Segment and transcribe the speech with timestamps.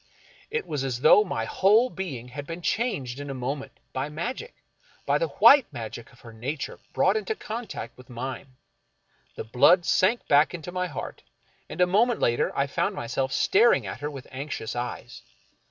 [0.49, 4.55] It was as though my whole being had been changed in a moment by magic—
[5.05, 8.55] by the white magic of her nature brought into contact with mine.
[9.35, 11.21] The blood sank back to my heart,
[11.69, 15.21] and a moment later I found myself staring at her with anxious eyes.